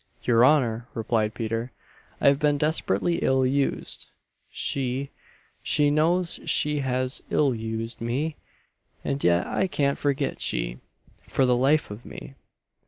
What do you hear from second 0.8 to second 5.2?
replied Peter, "I have been desperately ill used. She